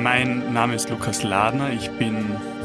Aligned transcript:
Mein 0.00 0.52
Name 0.52 0.74
ist 0.74 0.88
Lukas 0.88 1.22
Ladner, 1.22 1.72
ich 1.72 1.90
bin 1.90 2.24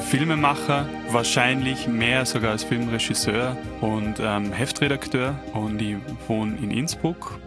Filmemacher, 0.10 0.88
wahrscheinlich 1.10 1.88
mehr 1.88 2.26
sogar 2.26 2.52
als 2.52 2.64
Filmregisseur 2.64 3.58
und 3.82 4.16
ähm, 4.20 4.54
Heftredakteur 4.54 5.38
und 5.54 5.82
ich 5.82 5.98
wohne 6.28 6.58
in 6.58 6.72
Innsbruck. 6.72 7.40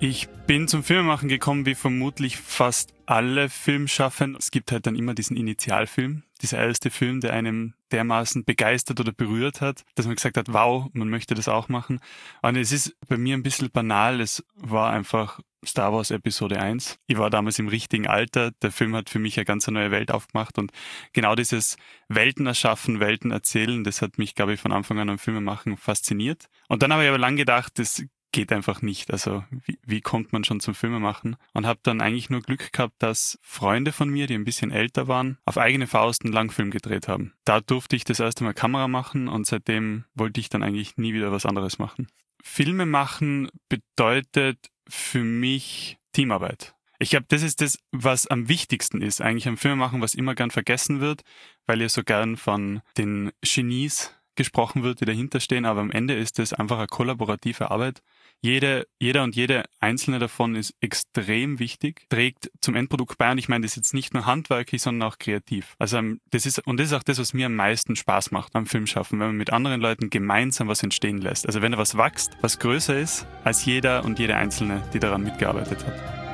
Ich 0.00 0.28
bin 0.46 0.68
zum 0.68 0.84
Filmemachen 0.84 1.28
gekommen, 1.28 1.66
wie 1.66 1.74
vermutlich 1.74 2.36
fast 2.36 2.92
alle 3.06 3.48
Filmschaffenden. 3.48 4.36
Es 4.38 4.50
gibt 4.50 4.70
halt 4.70 4.86
dann 4.86 4.96
immer 4.96 5.14
diesen 5.14 5.36
Initialfilm, 5.36 6.22
dieser 6.42 6.58
erste 6.58 6.90
Film, 6.90 7.20
der 7.20 7.32
einem 7.32 7.74
dermaßen 7.92 8.44
begeistert 8.44 9.00
oder 9.00 9.12
berührt 9.12 9.60
hat, 9.60 9.84
dass 9.94 10.06
man 10.06 10.14
gesagt 10.14 10.36
hat, 10.36 10.52
wow, 10.52 10.88
man 10.92 11.08
möchte 11.08 11.34
das 11.34 11.48
auch 11.48 11.68
machen. 11.68 12.00
Und 12.42 12.56
es 12.56 12.72
ist 12.72 12.96
bei 13.08 13.16
mir 13.16 13.34
ein 13.34 13.42
bisschen 13.42 13.70
banal. 13.70 14.20
Es 14.20 14.44
war 14.54 14.90
einfach 14.90 15.40
Star 15.66 15.92
Wars 15.92 16.10
Episode 16.10 16.60
1. 16.60 16.98
Ich 17.06 17.18
war 17.18 17.30
damals 17.30 17.58
im 17.58 17.68
richtigen 17.68 18.06
Alter. 18.06 18.52
Der 18.62 18.70
Film 18.70 18.94
hat 18.94 19.10
für 19.10 19.18
mich 19.18 19.36
eine 19.36 19.44
ganz 19.44 19.66
neue 19.66 19.90
Welt 19.90 20.10
aufgemacht 20.10 20.58
und 20.58 20.70
genau 21.12 21.34
dieses 21.34 21.76
Welten 22.08 22.46
erschaffen, 22.46 23.00
Welten 23.00 23.30
erzählen, 23.30 23.82
das 23.82 24.00
hat 24.02 24.18
mich, 24.18 24.34
glaube 24.34 24.54
ich, 24.54 24.60
von 24.60 24.72
Anfang 24.72 24.98
an 24.98 25.10
am 25.10 25.18
Filmemachen 25.18 25.76
fasziniert. 25.76 26.48
Und 26.68 26.82
dann 26.82 26.92
habe 26.92 27.02
ich 27.02 27.08
aber 27.08 27.18
lang 27.18 27.36
gedacht, 27.36 27.78
das 27.78 28.04
geht 28.32 28.52
einfach 28.52 28.82
nicht. 28.82 29.10
Also 29.10 29.44
wie, 29.50 29.78
wie 29.84 30.00
kommt 30.00 30.32
man 30.32 30.44
schon 30.44 30.60
zum 30.60 30.74
Filmemachen? 30.74 31.36
Und 31.52 31.66
habe 31.66 31.80
dann 31.82 32.00
eigentlich 32.00 32.30
nur 32.30 32.42
Glück 32.42 32.72
gehabt, 32.72 32.94
dass 32.98 33.38
Freunde 33.42 33.92
von 33.92 34.08
mir, 34.08 34.26
die 34.26 34.34
ein 34.34 34.44
bisschen 34.44 34.70
älter 34.70 35.08
waren, 35.08 35.38
auf 35.44 35.58
eigene 35.58 35.86
Faust 35.86 36.24
einen 36.24 36.32
Langfilm 36.32 36.70
gedreht 36.70 37.08
haben. 37.08 37.32
Da 37.44 37.60
durfte 37.60 37.96
ich 37.96 38.04
das 38.04 38.20
erste 38.20 38.44
Mal 38.44 38.54
Kamera 38.54 38.88
machen 38.88 39.28
und 39.28 39.46
seitdem 39.46 40.04
wollte 40.14 40.40
ich 40.40 40.48
dann 40.48 40.62
eigentlich 40.62 40.96
nie 40.96 41.14
wieder 41.14 41.32
was 41.32 41.46
anderes 41.46 41.78
machen. 41.78 42.08
Filme 42.42 42.86
machen 42.86 43.48
bedeutet 43.68 44.70
für 44.88 45.22
mich 45.24 45.98
Teamarbeit. 46.12 46.74
Ich 47.00 47.10
glaube, 47.10 47.26
das 47.28 47.42
ist 47.42 47.60
das, 47.60 47.78
was 47.92 48.26
am 48.26 48.48
wichtigsten 48.48 49.02
ist, 49.02 49.20
eigentlich 49.20 49.46
am 49.46 49.56
Filmemachen, 49.56 50.00
was 50.00 50.14
immer 50.14 50.34
gern 50.34 50.50
vergessen 50.50 51.00
wird, 51.00 51.22
weil 51.66 51.80
ihr 51.80 51.88
so 51.88 52.02
gern 52.02 52.36
von 52.36 52.80
den 52.96 53.30
Genies 53.42 54.14
gesprochen 54.34 54.82
wird, 54.82 55.00
die 55.00 55.04
dahinter 55.04 55.40
stehen, 55.40 55.64
aber 55.64 55.80
am 55.80 55.90
Ende 55.90 56.14
ist 56.14 56.38
es 56.38 56.52
einfach 56.52 56.78
eine 56.78 56.86
kollaborative 56.86 57.70
Arbeit 57.70 58.02
jede, 58.40 58.86
jeder 58.98 59.24
und 59.24 59.34
jede 59.34 59.64
einzelne 59.80 60.18
davon 60.18 60.54
ist 60.54 60.74
extrem 60.80 61.58
wichtig, 61.58 62.06
trägt 62.08 62.50
zum 62.60 62.76
Endprodukt 62.76 63.18
bei 63.18 63.30
und 63.30 63.38
ich 63.38 63.48
meine 63.48 63.62
das 63.62 63.72
ist 63.72 63.76
jetzt 63.76 63.94
nicht 63.94 64.14
nur 64.14 64.26
handwerklich, 64.26 64.82
sondern 64.82 65.08
auch 65.08 65.18
kreativ. 65.18 65.74
Also 65.78 65.98
ähm, 65.98 66.20
das 66.30 66.46
ist, 66.46 66.58
und 66.66 66.78
das 66.78 66.88
ist 66.88 66.92
auch 66.92 67.02
das, 67.02 67.18
was 67.18 67.34
mir 67.34 67.46
am 67.46 67.56
meisten 67.56 67.96
Spaß 67.96 68.30
macht 68.30 68.54
am 68.54 68.66
Filmschaffen, 68.66 69.18
wenn 69.18 69.28
man 69.28 69.36
mit 69.36 69.52
anderen 69.52 69.80
Leuten 69.80 70.10
gemeinsam 70.10 70.68
was 70.68 70.82
entstehen 70.82 71.18
lässt. 71.18 71.46
Also 71.46 71.62
wenn 71.62 71.72
da 71.72 71.78
was 71.78 71.96
wächst, 71.96 72.32
was 72.40 72.58
größer 72.58 72.98
ist 72.98 73.26
als 73.44 73.64
jeder 73.64 74.04
und 74.04 74.18
jede 74.18 74.36
Einzelne, 74.36 74.82
die 74.92 75.00
daran 75.00 75.22
mitgearbeitet 75.22 75.84
hat. 75.84 76.27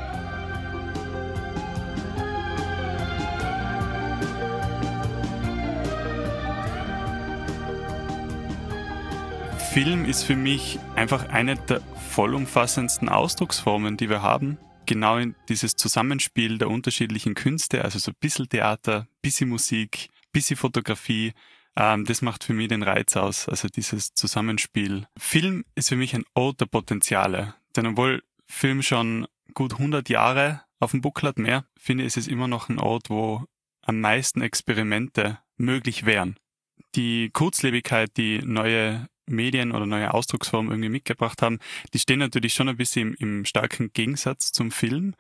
Film 9.75 10.05
ist 10.05 10.23
für 10.23 10.37
mich 10.37 10.79
einfach 10.95 11.31
eine 11.31 11.57
der 11.57 11.81
vollumfassendsten 11.81 13.09
Ausdrucksformen, 13.09 13.97
die 13.97 14.09
wir 14.09 14.23
haben. 14.23 14.57
Genau 14.87 15.17
in 15.17 15.35
dieses 15.49 15.75
Zusammenspiel 15.75 16.59
der 16.59 16.71
unterschiedlichen 16.71 17.35
Künste, 17.35 17.83
also 17.83 17.99
so 17.99 18.13
ein 18.13 18.17
bisschen 18.21 18.49
Theater, 18.49 19.09
bisschen 19.21 19.49
Musik, 19.49 20.11
bisschen 20.31 20.57
Fotografie, 20.57 21.33
ähm, 21.75 22.05
das 22.05 22.23
macht 22.23 22.45
für 22.45 22.53
mich 22.53 22.69
den 22.69 22.85
Reiz 22.85 23.17
aus, 23.17 23.49
also 23.49 23.67
dieses 23.67 24.15
Zusammenspiel. 24.15 25.09
Film 25.19 25.65
ist 25.75 25.89
für 25.89 25.97
mich 25.97 26.15
ein 26.15 26.25
Ort 26.35 26.61
der 26.61 26.67
Potenziale, 26.67 27.57
denn 27.75 27.89
obwohl 27.89 28.23
Film 28.47 28.81
schon 28.81 29.27
gut 29.55 29.73
100 29.73 30.09
Jahre 30.09 30.63
auf 30.79 30.93
dem 30.93 31.01
Buckel 31.01 31.31
hat 31.31 31.39
mehr, 31.41 31.65
finde 31.77 32.05
ich, 32.05 32.07
ist 32.07 32.17
es 32.17 32.29
immer 32.29 32.47
noch 32.47 32.69
ein 32.69 32.79
Ort, 32.79 33.11
wo 33.11 33.43
am 33.83 34.01
meisten 34.01 34.41
Experimente 34.41 35.41
möglich 35.57 36.07
wären. 36.07 36.37
Die 36.95 37.31
Kurzlebigkeit, 37.31 38.17
die 38.17 38.39
neue 38.39 39.09
Medien 39.27 39.73
oder 39.73 39.87
neue 39.87 40.13
Ausdrucksformen 40.13 40.71
irgendwie 40.71 40.91
mitgebracht 40.91 41.43
haben, 41.43 41.59
die 41.93 41.99
stehen 41.99 42.19
natürlich 42.19 42.55
schon 42.55 42.69
ein 42.69 42.77
bisschen 42.77 43.15
im, 43.15 43.39
im 43.39 43.45
starken 43.45 43.93
Gegensatz 43.93 44.53
zum 44.53 44.71
Film. 44.71 45.15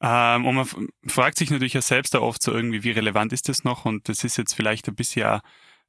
Ähm, 0.00 0.46
und 0.46 0.54
man 0.54 0.66
fragt 1.06 1.38
sich 1.38 1.50
natürlich 1.50 1.74
ja 1.74 1.82
selbst 1.82 2.14
da 2.14 2.20
oft 2.20 2.42
so 2.42 2.52
irgendwie, 2.52 2.82
wie 2.82 2.90
relevant 2.90 3.32
ist 3.32 3.48
das 3.48 3.64
noch? 3.64 3.84
Und 3.84 4.08
das 4.08 4.24
ist 4.24 4.36
jetzt 4.36 4.54
vielleicht 4.54 4.88
ein 4.88 4.94
bisschen 4.94 5.40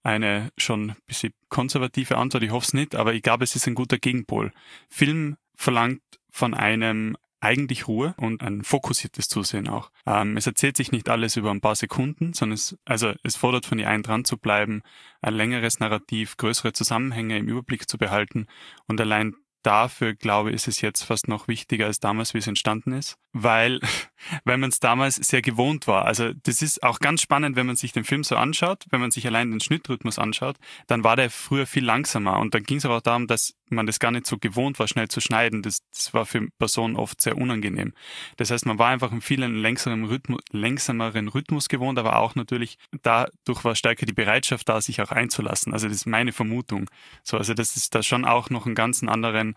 eine 0.04 0.52
schon 0.58 0.92
ein 0.92 0.96
bisschen 1.08 1.34
konservative 1.50 2.18
Antwort, 2.18 2.44
ich 2.44 2.52
hoffe 2.52 2.66
es 2.66 2.74
nicht, 2.74 2.96
aber 2.96 3.14
ich 3.14 3.24
glaube, 3.24 3.46
es 3.46 3.56
ist 3.56 3.68
ein 3.68 3.76
guter 3.76 3.98
Gegenpol. 3.98 4.52
Film 4.90 5.38
verlangt 5.56 6.02
von 6.30 6.54
einem 6.54 7.16
eigentlich 7.44 7.88
Ruhe 7.88 8.14
und 8.18 8.42
ein 8.42 8.64
fokussiertes 8.64 9.28
Zusehen 9.28 9.68
auch. 9.68 9.92
Ähm, 10.06 10.38
es 10.38 10.48
erzählt 10.48 10.78
sich 10.78 10.92
nicht 10.92 11.10
alles 11.10 11.36
über 11.36 11.52
ein 11.52 11.62
paar 11.62 11.76
Sekunden, 11.76 12.34
sondern 12.34 12.56
es, 12.56 12.78
also 12.86 13.14
es 13.24 13.36
fordert 13.36 13.66
von 13.66 13.78
dir 13.78 13.90
ein, 13.90 14.02
dran 14.02 14.24
zu 14.24 14.38
bleiben, 14.38 14.82
ein 15.22 15.34
längeres 15.34 15.80
Narrativ, 15.80 16.38
größere 16.38 16.74
Zusammenhänge 16.74 17.38
im 17.38 17.48
Überblick 17.48 17.90
zu 17.90 17.98
behalten 17.98 18.48
und 18.88 19.00
allein 19.02 19.36
dafür, 19.64 20.14
glaube 20.14 20.50
ich, 20.50 20.56
ist 20.56 20.68
es 20.68 20.82
jetzt 20.82 21.04
fast 21.04 21.28
noch 21.28 21.48
wichtiger 21.48 21.86
als 21.86 22.00
damals, 22.00 22.34
wie 22.34 22.40
es 22.40 22.48
entstanden 22.48 22.94
ist, 22.94 23.18
weil, 23.32 23.80
weil 24.44 24.58
man 24.58 24.70
es 24.70 24.80
damals 24.80 25.16
sehr 25.16 25.42
gewohnt 25.42 25.88
war. 25.88 26.06
Also 26.06 26.34
das 26.44 26.62
ist 26.62 26.84
auch 26.84 27.00
ganz 27.00 27.22
spannend, 27.22 27.56
wenn 27.56 27.66
man 27.66 27.76
sich 27.76 27.92
den 27.92 28.04
Film 28.04 28.24
so 28.24 28.36
anschaut, 28.36 28.86
wenn 28.90 29.02
man 29.02 29.12
sich 29.12 29.26
allein 29.26 29.52
den 29.52 29.60
Schnittrhythmus 29.60 30.20
anschaut, 30.20 30.58
dann 30.88 31.04
war 31.04 31.16
der 31.16 31.30
früher 31.30 31.66
viel 31.66 31.84
langsamer 31.84 32.40
und 32.40 32.54
dann 32.54 32.64
ging 32.64 32.78
es 32.78 32.86
aber 32.86 32.98
auch 32.98 33.02
darum, 33.02 33.28
dass 33.28 33.56
man 33.70 33.88
das 33.88 34.00
gar 34.00 34.12
nicht 34.12 34.28
so 34.28 34.38
gewohnt 34.38 34.80
war, 34.80 34.88
schnell 34.88 35.08
zu 35.08 35.20
schneiden. 35.20 35.62
Das, 35.62 35.80
das 35.92 36.14
war 36.14 36.26
für 36.26 36.48
Personen 36.60 36.96
oft 36.96 37.20
sehr 37.22 37.38
unangenehm. 37.38 37.94
Das 38.38 38.52
heißt, 38.52 38.66
man 38.66 38.78
war 38.78 38.90
einfach 38.90 39.12
einen 39.12 39.22
viel 39.22 39.44
längsameren 39.44 40.06
Rhythmus, 40.06 40.42
längsameren 40.52 41.28
Rhythmus 41.28 41.70
gewohnt, 41.70 41.98
aber 41.98 42.18
auch 42.18 42.36
natürlich 42.36 42.78
dadurch 43.02 43.64
war 43.64 43.76
stärker 43.76 44.06
die 44.06 44.14
Bereitschaft 44.14 44.70
da, 44.70 44.80
sich 44.80 45.02
auch 45.02 45.12
einzulassen. 45.12 45.74
Also 45.74 45.88
das 45.88 45.98
ist 45.98 46.06
meine 46.06 46.32
Vermutung. 46.32 46.90
So, 47.24 47.38
also 47.38 47.54
das 47.54 47.76
ist 47.76 47.96
da 47.96 48.04
schon 48.04 48.26
auch 48.26 48.50
noch 48.50 48.66
einen 48.66 48.76
ganz 48.76 49.02
anderen 49.04 49.53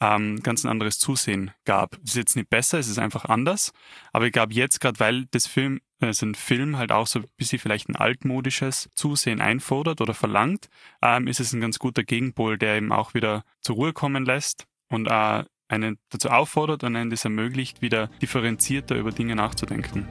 ähm, 0.00 0.40
ganz 0.42 0.64
ein 0.64 0.68
anderes 0.68 0.98
Zusehen 0.98 1.50
gab. 1.64 1.96
Es 2.04 2.10
ist 2.10 2.16
jetzt 2.16 2.36
nicht 2.36 2.50
besser, 2.50 2.78
es 2.78 2.88
ist 2.88 2.98
einfach 2.98 3.24
anders. 3.24 3.72
Aber 4.12 4.26
ich 4.26 4.32
glaube 4.32 4.54
jetzt 4.54 4.80
gerade, 4.80 5.00
weil 5.00 5.26
das 5.30 5.46
Film, 5.46 5.80
also 6.00 6.26
ein 6.26 6.34
Film 6.34 6.76
halt 6.76 6.92
auch 6.92 7.06
so 7.06 7.20
ein 7.20 7.26
bisschen 7.36 7.58
vielleicht 7.58 7.88
ein 7.88 7.96
altmodisches 7.96 8.90
Zusehen 8.94 9.40
einfordert 9.40 10.00
oder 10.00 10.14
verlangt, 10.14 10.68
ähm, 11.02 11.26
ist 11.26 11.40
es 11.40 11.52
ein 11.52 11.60
ganz 11.60 11.78
guter 11.78 12.04
Gegenpol, 12.04 12.58
der 12.58 12.76
eben 12.76 12.92
auch 12.92 13.14
wieder 13.14 13.44
zur 13.60 13.76
Ruhe 13.76 13.92
kommen 13.92 14.24
lässt 14.24 14.66
und 14.88 15.08
äh, 15.08 15.44
einen 15.68 15.98
dazu 16.10 16.30
auffordert 16.30 16.84
und 16.84 16.96
einen 16.96 17.10
das 17.10 17.24
ermöglicht, 17.24 17.82
wieder 17.82 18.08
differenzierter 18.22 18.96
über 18.96 19.10
Dinge 19.10 19.34
nachzudenken. 19.34 20.08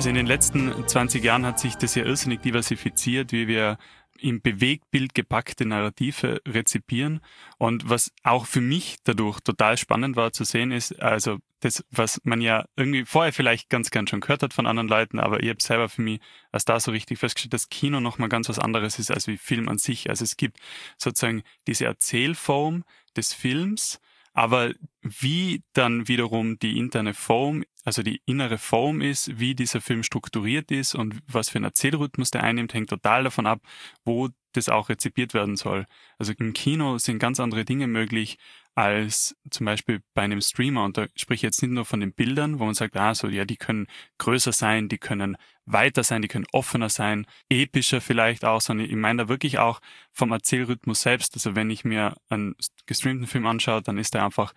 Also 0.00 0.08
in 0.08 0.14
den 0.14 0.24
letzten 0.24 0.88
20 0.88 1.22
Jahren 1.22 1.44
hat 1.44 1.60
sich 1.60 1.74
das 1.74 1.94
ja 1.94 2.06
irrsinnig 2.06 2.40
diversifiziert, 2.40 3.32
wie 3.32 3.46
wir 3.48 3.76
im 4.18 4.40
Bewegtbild 4.40 5.14
gepackte 5.14 5.66
Narrative 5.66 6.40
rezipieren. 6.48 7.20
Und 7.58 7.86
was 7.86 8.10
auch 8.22 8.46
für 8.46 8.62
mich 8.62 8.96
dadurch 9.04 9.40
total 9.40 9.76
spannend 9.76 10.16
war 10.16 10.32
zu 10.32 10.44
sehen, 10.44 10.72
ist, 10.72 10.98
also 11.02 11.36
das, 11.60 11.84
was 11.90 12.18
man 12.24 12.40
ja 12.40 12.64
irgendwie 12.76 13.04
vorher 13.04 13.34
vielleicht 13.34 13.68
ganz 13.68 13.90
gern 13.90 14.06
schon 14.06 14.20
gehört 14.20 14.42
hat 14.42 14.54
von 14.54 14.66
anderen 14.66 14.88
Leuten, 14.88 15.18
aber 15.18 15.42
ich 15.42 15.50
habe 15.50 15.62
selber 15.62 15.90
für 15.90 16.00
mich 16.00 16.20
als 16.50 16.64
da 16.64 16.80
so 16.80 16.92
richtig 16.92 17.18
festgestellt, 17.18 17.52
dass 17.52 17.68
Kino 17.68 18.00
nochmal 18.00 18.30
ganz 18.30 18.48
was 18.48 18.58
anderes 18.58 18.98
ist 18.98 19.10
als 19.10 19.26
wie 19.26 19.36
Film 19.36 19.68
an 19.68 19.76
sich. 19.76 20.08
Also 20.08 20.24
es 20.24 20.38
gibt 20.38 20.60
sozusagen 20.96 21.42
diese 21.66 21.84
Erzählform 21.84 22.84
des 23.18 23.34
Films, 23.34 24.00
aber 24.32 24.72
wie 25.02 25.62
dann 25.72 26.08
wiederum 26.08 26.58
die 26.58 26.78
interne 26.78 27.14
Form, 27.14 27.64
also 27.84 28.02
die 28.02 28.20
innere 28.26 28.58
Form 28.58 29.00
ist, 29.00 29.38
wie 29.38 29.54
dieser 29.54 29.80
Film 29.80 30.02
strukturiert 30.02 30.70
ist 30.70 30.94
und 30.94 31.20
was 31.26 31.50
für 31.50 31.56
einen 31.56 31.64
Erzählrhythmus 31.64 32.30
der 32.30 32.42
einnimmt, 32.42 32.74
hängt 32.74 32.90
total 32.90 33.24
davon 33.24 33.46
ab, 33.46 33.60
wo 34.04 34.28
das 34.52 34.68
auch 34.68 34.88
rezipiert 34.88 35.34
werden 35.34 35.56
soll. 35.56 35.86
Also 36.18 36.32
im 36.38 36.52
Kino 36.52 36.98
sind 36.98 37.18
ganz 37.18 37.40
andere 37.40 37.64
Dinge 37.64 37.86
möglich 37.86 38.38
als 38.74 39.36
zum 39.50 39.66
Beispiel 39.66 40.00
bei 40.14 40.22
einem 40.22 40.40
Streamer. 40.40 40.84
Und 40.84 40.96
da 40.96 41.06
spreche 41.14 41.34
ich 41.36 41.42
jetzt 41.42 41.62
nicht 41.62 41.72
nur 41.72 41.84
von 41.84 42.00
den 42.00 42.12
Bildern, 42.12 42.58
wo 42.58 42.64
man 42.64 42.74
sagt, 42.74 42.96
ah, 42.96 43.14
so, 43.14 43.28
ja, 43.28 43.44
die 43.44 43.56
können 43.56 43.86
größer 44.18 44.52
sein, 44.52 44.88
die 44.88 44.98
können 44.98 45.36
weiter 45.66 46.02
sein, 46.02 46.22
die 46.22 46.28
können 46.28 46.46
offener 46.52 46.88
sein, 46.88 47.26
epischer 47.48 48.00
vielleicht 48.00 48.44
auch, 48.44 48.60
sondern 48.60 48.86
ich 48.86 48.96
meine 48.96 49.24
da 49.24 49.28
wirklich 49.28 49.58
auch 49.58 49.80
vom 50.12 50.32
Erzählrhythmus 50.32 51.02
selbst. 51.02 51.34
Also 51.34 51.54
wenn 51.54 51.70
ich 51.70 51.84
mir 51.84 52.16
einen 52.28 52.54
gestreamten 52.86 53.26
Film 53.26 53.46
anschaue, 53.46 53.82
dann 53.82 53.98
ist 53.98 54.14
er 54.14 54.24
einfach 54.24 54.52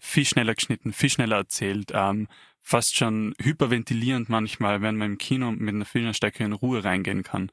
viel 0.00 0.24
schneller 0.24 0.54
geschnitten, 0.54 0.92
viel 0.92 1.10
schneller 1.10 1.36
erzählt, 1.36 1.90
ähm, 1.94 2.28
fast 2.60 2.96
schon 2.96 3.34
hyperventilierend 3.40 4.28
manchmal, 4.28 4.80
wenn 4.82 4.96
man 4.96 5.12
im 5.12 5.18
Kino 5.18 5.50
mit 5.52 5.74
einer 5.74 5.84
viel 5.84 6.12
stärkeren 6.14 6.52
Ruhe 6.52 6.82
reingehen 6.82 7.22
kann. 7.22 7.50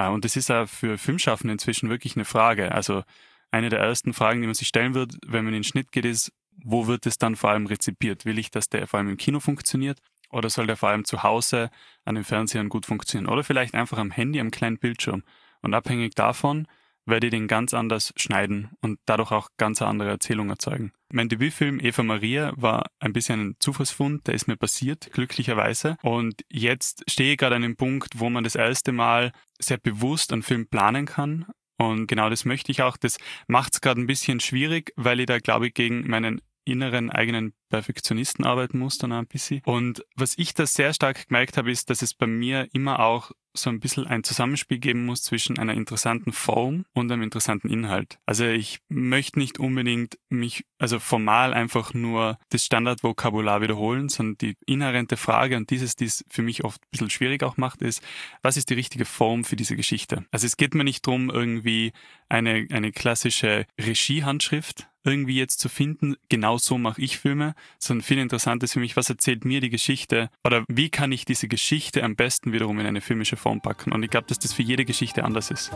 Äh, 0.00 0.08
und 0.08 0.24
das 0.24 0.36
ist 0.36 0.50
auch 0.50 0.68
für 0.68 0.98
Filmschaffende 0.98 1.52
inzwischen 1.52 1.90
wirklich 1.90 2.16
eine 2.16 2.24
Frage. 2.24 2.72
Also 2.72 3.02
eine 3.50 3.68
der 3.68 3.80
ersten 3.80 4.12
Fragen, 4.12 4.40
die 4.40 4.46
man 4.46 4.54
sich 4.54 4.68
stellen 4.68 4.94
wird, 4.94 5.16
wenn 5.26 5.44
man 5.44 5.54
in 5.54 5.60
den 5.60 5.64
Schnitt 5.64 5.92
geht, 5.92 6.04
ist, 6.04 6.32
wo 6.62 6.86
wird 6.86 7.06
es 7.06 7.18
dann 7.18 7.36
vor 7.36 7.50
allem 7.50 7.66
rezipiert? 7.66 8.24
Will 8.24 8.38
ich, 8.38 8.50
dass 8.50 8.68
der 8.68 8.86
vor 8.86 8.98
allem 8.98 9.08
im 9.08 9.16
Kino 9.16 9.40
funktioniert? 9.40 9.98
Oder 10.30 10.50
soll 10.50 10.66
der 10.66 10.76
vor 10.76 10.90
allem 10.90 11.04
zu 11.04 11.22
Hause 11.22 11.70
an 12.04 12.14
den 12.14 12.24
Fernsehern 12.24 12.68
gut 12.68 12.86
funktionieren? 12.86 13.32
Oder 13.32 13.42
vielleicht 13.42 13.74
einfach 13.74 13.98
am 13.98 14.10
Handy, 14.10 14.40
am 14.40 14.50
kleinen 14.50 14.78
Bildschirm? 14.78 15.24
Und 15.62 15.74
abhängig 15.74 16.14
davon 16.14 16.68
werde 17.06 17.26
ich 17.26 17.30
den 17.32 17.48
ganz 17.48 17.74
anders 17.74 18.12
schneiden 18.16 18.70
und 18.80 19.00
dadurch 19.06 19.32
auch 19.32 19.48
ganz 19.56 19.82
andere 19.82 20.10
Erzählungen 20.10 20.50
erzeugen. 20.50 20.92
Mein 21.12 21.28
Debütfilm 21.28 21.80
Eva 21.80 22.02
Maria 22.02 22.52
war 22.56 22.86
ein 23.00 23.12
bisschen 23.12 23.40
ein 23.40 23.56
Zufallsfund, 23.58 24.26
der 24.26 24.34
ist 24.34 24.46
mir 24.46 24.56
passiert, 24.56 25.10
glücklicherweise. 25.12 25.96
Und 26.02 26.44
jetzt 26.48 27.02
stehe 27.10 27.32
ich 27.32 27.38
gerade 27.38 27.56
an 27.56 27.64
einem 27.64 27.76
Punkt, 27.76 28.20
wo 28.20 28.30
man 28.30 28.44
das 28.44 28.54
erste 28.54 28.92
Mal 28.92 29.32
sehr 29.58 29.78
bewusst 29.78 30.32
einen 30.32 30.42
Film 30.42 30.68
planen 30.68 31.06
kann. 31.06 31.46
Und 31.78 32.06
genau 32.06 32.30
das 32.30 32.44
möchte 32.44 32.70
ich 32.70 32.82
auch. 32.82 32.96
Das 32.96 33.18
macht 33.48 33.74
es 33.74 33.80
gerade 33.80 34.00
ein 34.00 34.06
bisschen 34.06 34.38
schwierig, 34.38 34.92
weil 34.96 35.18
ich 35.18 35.26
da, 35.26 35.38
glaube 35.38 35.68
ich, 35.68 35.74
gegen 35.74 36.06
meinen 36.08 36.40
inneren 36.70 37.10
eigenen 37.10 37.54
Perfektionisten 37.68 38.44
arbeiten 38.44 38.78
muss 38.78 38.98
dann 38.98 39.12
ein 39.12 39.26
bisschen. 39.26 39.62
Und 39.64 40.04
was 40.16 40.36
ich 40.36 40.54
da 40.54 40.66
sehr 40.66 40.92
stark 40.92 41.28
gemerkt 41.28 41.56
habe, 41.56 41.70
ist, 41.70 41.90
dass 41.90 42.02
es 42.02 42.14
bei 42.14 42.26
mir 42.26 42.68
immer 42.72 43.00
auch 43.00 43.32
so 43.54 43.70
ein 43.70 43.80
bisschen 43.80 44.06
ein 44.06 44.22
Zusammenspiel 44.22 44.78
geben 44.78 45.04
muss 45.06 45.22
zwischen 45.22 45.58
einer 45.58 45.74
interessanten 45.74 46.32
Form 46.32 46.84
und 46.94 47.10
einem 47.10 47.22
interessanten 47.22 47.68
Inhalt. 47.68 48.18
Also 48.26 48.44
ich 48.44 48.80
möchte 48.88 49.38
nicht 49.38 49.58
unbedingt 49.58 50.18
mich, 50.28 50.64
also 50.78 51.00
formal 51.00 51.52
einfach 51.52 51.92
nur 51.92 52.38
das 52.50 52.64
Standardvokabular 52.64 53.60
wiederholen, 53.60 54.08
sondern 54.08 54.38
die 54.38 54.56
inhärente 54.66 55.16
Frage 55.16 55.56
und 55.56 55.70
dieses, 55.70 55.96
die 55.96 56.04
es 56.04 56.24
für 56.28 56.42
mich 56.42 56.64
oft 56.64 56.80
ein 56.80 56.88
bisschen 56.90 57.10
schwierig 57.10 57.42
auch 57.42 57.56
macht, 57.56 57.82
ist, 57.82 58.02
was 58.42 58.56
ist 58.56 58.70
die 58.70 58.74
richtige 58.74 59.04
Form 59.04 59.44
für 59.44 59.56
diese 59.56 59.76
Geschichte? 59.76 60.24
Also 60.30 60.46
es 60.46 60.56
geht 60.56 60.74
mir 60.74 60.84
nicht 60.84 61.06
darum, 61.06 61.30
irgendwie 61.30 61.92
eine, 62.28 62.66
eine 62.70 62.92
klassische 62.92 63.66
Regiehandschrift 63.78 64.89
irgendwie 65.04 65.36
jetzt 65.36 65.60
zu 65.60 65.68
finden, 65.68 66.16
genau 66.28 66.58
so 66.58 66.78
mache 66.78 67.00
ich 67.00 67.18
Filme, 67.18 67.54
sondern 67.78 68.04
viel 68.04 68.18
interessanter 68.18 68.64
ist 68.64 68.74
für 68.74 68.80
mich, 68.80 68.96
was 68.96 69.08
erzählt 69.08 69.44
mir 69.44 69.60
die 69.60 69.70
Geschichte 69.70 70.30
oder 70.44 70.64
wie 70.68 70.90
kann 70.90 71.12
ich 71.12 71.24
diese 71.24 71.48
Geschichte 71.48 72.02
am 72.04 72.16
besten 72.16 72.52
wiederum 72.52 72.78
in 72.78 72.86
eine 72.86 73.00
filmische 73.00 73.36
Form 73.36 73.60
packen. 73.60 73.92
Und 73.92 74.02
ich 74.02 74.10
glaube, 74.10 74.26
dass 74.26 74.38
das 74.38 74.52
für 74.52 74.62
jede 74.62 74.84
Geschichte 74.84 75.24
anders 75.24 75.50
ist. 75.50 75.70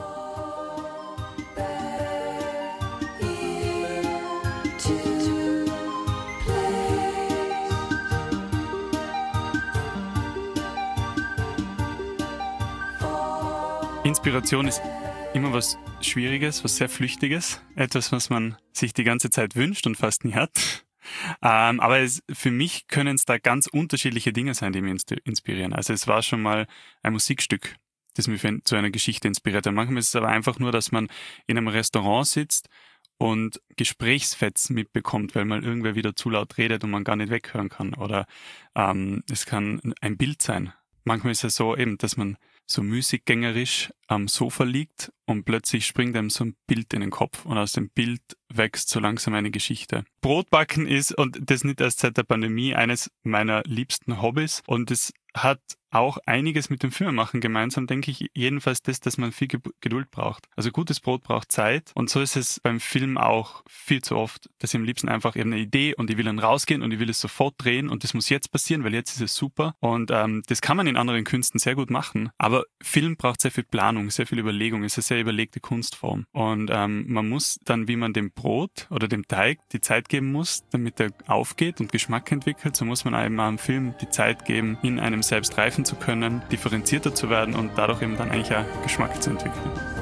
Inspiration 14.04 14.68
ist 14.68 14.82
immer 15.34 15.52
was 15.52 15.76
Schwieriges, 16.00 16.62
was 16.62 16.76
sehr 16.76 16.88
Flüchtiges, 16.88 17.60
etwas, 17.74 18.12
was 18.12 18.30
man 18.30 18.56
sich 18.72 18.94
die 18.94 19.02
ganze 19.02 19.30
Zeit 19.30 19.56
wünscht 19.56 19.86
und 19.86 19.96
fast 19.96 20.24
nie 20.24 20.34
hat. 20.34 20.50
Ähm, 21.42 21.80
aber 21.80 21.98
es, 21.98 22.22
für 22.32 22.50
mich 22.50 22.86
können 22.86 23.16
es 23.16 23.26
da 23.26 23.36
ganz 23.36 23.66
unterschiedliche 23.66 24.32
Dinge 24.32 24.54
sein, 24.54 24.72
die 24.72 24.80
mich 24.80 25.02
inspirieren. 25.24 25.74
Also 25.74 25.92
es 25.92 26.08
war 26.08 26.22
schon 26.22 26.40
mal 26.40 26.66
ein 27.02 27.12
Musikstück, 27.12 27.76
das 28.14 28.26
mich 28.26 28.40
zu 28.64 28.74
einer 28.74 28.88
Geschichte 28.88 29.28
inspiriert 29.28 29.66
hat. 29.66 29.74
Manchmal 29.74 29.98
ist 29.98 30.08
es 30.08 30.16
aber 30.16 30.28
einfach 30.28 30.58
nur, 30.58 30.72
dass 30.72 30.92
man 30.92 31.08
in 31.46 31.58
einem 31.58 31.68
Restaurant 31.68 32.26
sitzt 32.26 32.70
und 33.18 33.60
Gesprächsfetzen 33.76 34.74
mitbekommt, 34.74 35.34
weil 35.34 35.44
mal 35.44 35.62
irgendwer 35.62 35.94
wieder 35.94 36.16
zu 36.16 36.30
laut 36.30 36.56
redet 36.56 36.84
und 36.84 36.90
man 36.90 37.04
gar 37.04 37.16
nicht 37.16 37.28
weghören 37.28 37.68
kann. 37.68 37.92
Oder 37.92 38.26
ähm, 38.74 39.24
es 39.30 39.44
kann 39.44 39.82
ein 40.00 40.16
Bild 40.16 40.40
sein. 40.40 40.72
Manchmal 41.04 41.32
ist 41.32 41.44
es 41.44 41.54
so 41.54 41.76
eben, 41.76 41.98
dass 41.98 42.16
man 42.16 42.38
so 42.66 42.82
müßiggängerisch 42.82 43.92
am 44.06 44.28
Sofa 44.28 44.64
liegt 44.64 45.12
und 45.26 45.44
plötzlich 45.44 45.86
springt 45.86 46.16
einem 46.16 46.30
so 46.30 46.44
ein 46.44 46.56
Bild 46.66 46.92
in 46.94 47.00
den 47.00 47.10
Kopf 47.10 47.44
und 47.44 47.58
aus 47.58 47.72
dem 47.72 47.90
Bild 47.90 48.22
wächst 48.48 48.88
so 48.88 49.00
langsam 49.00 49.34
eine 49.34 49.50
Geschichte. 49.50 50.04
Brotbacken 50.20 50.86
ist, 50.86 51.16
und 51.16 51.38
das 51.50 51.64
nicht 51.64 51.80
erst 51.80 52.00
seit 52.00 52.16
der 52.16 52.22
Pandemie, 52.22 52.74
eines 52.74 53.10
meiner 53.22 53.62
liebsten 53.64 54.22
Hobbys 54.22 54.62
und 54.66 54.90
es 54.90 55.12
hat 55.36 55.60
auch 55.94 56.18
einiges 56.26 56.70
mit 56.70 56.82
dem 56.82 56.90
Filmemachen 56.90 57.40
gemeinsam, 57.40 57.86
denke 57.86 58.10
ich. 58.10 58.30
Jedenfalls 58.34 58.82
das, 58.82 59.00
dass 59.00 59.18
man 59.18 59.32
viel 59.32 59.48
Geduld 59.48 60.10
braucht. 60.10 60.46
Also 60.56 60.70
gutes 60.70 61.00
Brot 61.00 61.22
braucht 61.22 61.52
Zeit. 61.52 61.92
Und 61.94 62.10
so 62.10 62.20
ist 62.20 62.36
es 62.36 62.60
beim 62.60 62.80
Film 62.80 63.18
auch 63.18 63.62
viel 63.68 64.02
zu 64.02 64.16
oft, 64.16 64.48
dass 64.58 64.72
ich 64.74 64.78
am 64.78 64.84
liebsten 64.84 65.08
einfach 65.08 65.36
eben 65.36 65.52
eine 65.52 65.62
Idee 65.62 65.94
und 65.94 66.10
ich 66.10 66.16
will 66.16 66.24
dann 66.24 66.38
rausgehen 66.38 66.82
und 66.82 66.92
ich 66.92 66.98
will 66.98 67.10
es 67.10 67.20
sofort 67.20 67.54
drehen 67.58 67.88
und 67.88 68.04
das 68.04 68.14
muss 68.14 68.28
jetzt 68.28 68.50
passieren, 68.50 68.84
weil 68.84 68.94
jetzt 68.94 69.14
ist 69.14 69.20
es 69.20 69.34
super. 69.34 69.74
Und 69.80 70.10
ähm, 70.10 70.42
das 70.46 70.60
kann 70.60 70.76
man 70.76 70.86
in 70.86 70.96
anderen 70.96 71.24
Künsten 71.24 71.58
sehr 71.58 71.74
gut 71.74 71.90
machen. 71.90 72.30
Aber 72.38 72.64
Film 72.82 73.16
braucht 73.16 73.40
sehr 73.40 73.50
viel 73.50 73.64
Planung, 73.64 74.10
sehr 74.10 74.26
viel 74.26 74.38
Überlegung. 74.38 74.84
Es 74.84 74.92
ist 74.92 75.10
eine 75.10 75.16
sehr 75.16 75.20
überlegte 75.20 75.60
Kunstform. 75.60 76.26
Und 76.32 76.70
ähm, 76.72 77.04
man 77.08 77.28
muss 77.28 77.58
dann, 77.64 77.88
wie 77.88 77.96
man 77.96 78.12
dem 78.12 78.32
Brot 78.32 78.86
oder 78.90 79.08
dem 79.08 79.26
Teig 79.26 79.60
die 79.70 79.80
Zeit 79.80 80.08
geben 80.08 80.32
muss, 80.32 80.64
damit 80.70 81.00
er 81.00 81.10
aufgeht 81.26 81.80
und 81.80 81.92
Geschmack 81.92 82.30
entwickelt, 82.32 82.76
so 82.76 82.84
muss 82.84 83.04
man 83.04 83.14
einem 83.14 83.58
Film 83.58 83.94
die 84.00 84.08
Zeit 84.08 84.44
geben, 84.44 84.78
in 84.82 84.98
einem 84.98 85.22
selbst 85.22 85.56
reifen 85.58 85.83
zu 85.84 85.96
können, 85.96 86.42
differenzierter 86.50 87.14
zu 87.14 87.30
werden 87.30 87.54
und 87.54 87.72
dadurch 87.76 88.02
eben 88.02 88.16
dann 88.16 88.30
eigentlich 88.30 88.54
auch 88.56 88.82
Geschmack 88.82 89.22
zu 89.22 89.30
entwickeln. 89.30 89.93